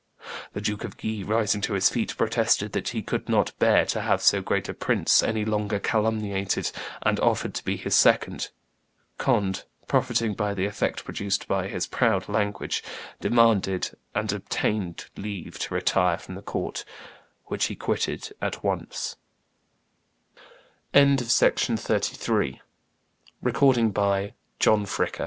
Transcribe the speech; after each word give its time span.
The 0.53 0.61
Duke 0.61 0.83
of 0.83 0.97
Guise, 0.97 1.23
rising 1.25 1.61
to 1.61 1.73
his 1.73 1.91
feet, 1.91 2.17
protested 2.17 2.71
that 2.71 2.87
he 2.87 3.03
could 3.03 3.29
not 3.29 3.53
bear 3.59 3.85
to 3.85 4.01
have 4.01 4.19
so 4.23 4.41
great 4.41 4.67
a 4.67 4.73
prince 4.73 5.21
any 5.21 5.45
longer 5.45 5.77
calumniated, 5.79 6.71
and 7.03 7.19
offered 7.19 7.53
to 7.53 7.63
be 7.63 7.77
his 7.77 7.95
second. 7.95 8.49
Conde, 9.19 9.63
profiting 9.85 10.33
by 10.33 10.55
the 10.55 10.65
effect 10.65 11.05
produced 11.05 11.47
by 11.47 11.67
his 11.67 11.85
proud 11.85 12.27
language, 12.27 12.83
demanded 13.19 13.91
and 14.15 14.33
obtained 14.33 15.05
leave 15.17 15.59
to 15.59 15.73
retire 15.75 16.17
from 16.17 16.33
the 16.33 16.41
court, 16.41 16.83
which 17.45 17.65
he 17.65 17.75
quitte 17.75 18.31